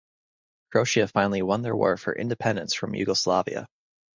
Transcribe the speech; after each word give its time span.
Croatia 0.71 1.07
finally 1.07 1.43
won 1.43 1.61
their 1.61 1.75
war 1.75 1.95
for 1.95 2.11
independence 2.15 2.73
from 2.73 2.95
Yugoslavia. 2.95 3.67